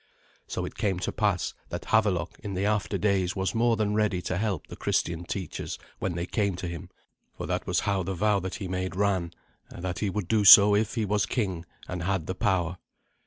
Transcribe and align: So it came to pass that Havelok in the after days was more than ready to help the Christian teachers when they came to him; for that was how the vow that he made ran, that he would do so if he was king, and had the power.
So 0.47 0.65
it 0.65 0.73
came 0.79 0.97
to 1.01 1.11
pass 1.11 1.53
that 1.69 1.85
Havelok 1.85 2.39
in 2.39 2.55
the 2.55 2.65
after 2.65 2.97
days 2.97 3.35
was 3.35 3.53
more 3.53 3.77
than 3.77 3.93
ready 3.93 4.19
to 4.23 4.37
help 4.39 4.65
the 4.65 4.75
Christian 4.75 5.25
teachers 5.25 5.77
when 5.99 6.15
they 6.15 6.25
came 6.25 6.55
to 6.55 6.67
him; 6.67 6.89
for 7.37 7.45
that 7.45 7.67
was 7.67 7.81
how 7.81 8.01
the 8.01 8.15
vow 8.15 8.39
that 8.39 8.55
he 8.55 8.67
made 8.67 8.95
ran, 8.95 9.31
that 9.69 9.99
he 9.99 10.09
would 10.09 10.27
do 10.27 10.43
so 10.43 10.73
if 10.73 10.95
he 10.95 11.05
was 11.05 11.27
king, 11.27 11.67
and 11.87 12.01
had 12.01 12.25
the 12.25 12.33
power. 12.33 12.79